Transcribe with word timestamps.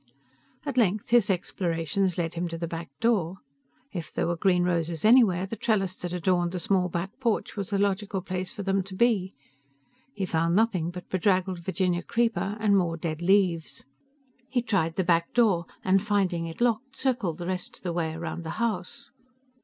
At 0.65 0.77
length 0.77 1.11
his 1.11 1.29
explorations 1.29 2.17
led 2.17 2.33
him 2.33 2.47
to 2.47 2.57
the 2.57 2.67
back 2.67 2.89
door. 2.99 3.35
If 3.91 4.11
there 4.11 4.25
were 4.25 4.35
green 4.35 4.63
roses 4.63 5.05
anywhere, 5.05 5.45
the 5.45 5.55
trellis 5.55 5.95
that 5.97 6.11
adorned 6.11 6.53
the 6.53 6.59
small 6.59 6.89
back 6.89 7.11
porch 7.19 7.55
was 7.55 7.69
the 7.69 7.77
logical 7.77 8.19
place 8.23 8.51
for 8.51 8.63
them 8.63 8.81
to 8.81 8.95
be. 8.95 9.35
He 10.15 10.25
found 10.25 10.55
nothing 10.55 10.89
but 10.89 11.07
bedraggled 11.07 11.59
Virginia 11.59 12.01
creeper 12.01 12.57
and 12.59 12.75
more 12.75 12.97
dead 12.97 13.21
leaves. 13.21 13.85
He 14.49 14.63
tried 14.63 14.95
the 14.95 15.03
back 15.03 15.33
door, 15.35 15.67
and 15.83 16.01
finding 16.01 16.47
it 16.47 16.61
locked, 16.61 16.97
circled 16.97 17.37
the 17.37 17.45
rest 17.45 17.77
of 17.77 17.83
the 17.83 17.93
way 17.93 18.11
around 18.15 18.41
the 18.41 18.49
house. 18.57 19.11